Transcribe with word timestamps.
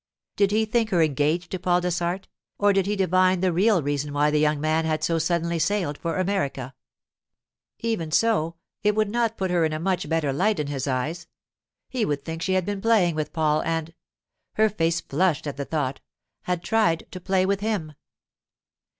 Did 0.35 0.49
he 0.49 0.65
think 0.65 0.89
her 0.89 1.03
engaged 1.03 1.51
to 1.51 1.59
Paul 1.59 1.79
Dessart, 1.79 2.25
or 2.57 2.73
did 2.73 2.87
he 2.87 2.95
divine 2.95 3.41
the 3.41 3.53
real 3.53 3.83
reason 3.83 4.11
why 4.13 4.31
the 4.31 4.39
young 4.39 4.59
man 4.59 4.83
had 4.83 5.03
so 5.03 5.19
suddenly 5.19 5.59
sailed 5.59 5.95
for 5.95 6.17
America? 6.17 6.73
Even 7.81 8.09
so, 8.09 8.55
it 8.81 8.95
would 8.95 9.11
not 9.11 9.37
put 9.37 9.51
her 9.51 9.63
in 9.63 9.73
a 9.73 9.79
much 9.79 10.09
better 10.09 10.33
light 10.33 10.59
in 10.59 10.65
his 10.65 10.87
eyes. 10.87 11.27
He 11.87 12.03
would 12.03 12.25
think 12.25 12.41
she 12.41 12.53
had 12.53 12.65
been 12.65 12.81
playing 12.81 13.13
with 13.13 13.31
Paul 13.31 13.61
and—her 13.61 14.69
face 14.69 15.01
flushed 15.01 15.45
at 15.45 15.57
the 15.57 15.65
thought—had 15.65 16.63
tried 16.63 17.05
to 17.11 17.19
play 17.19 17.45
with 17.45 17.59
him. 17.59 17.93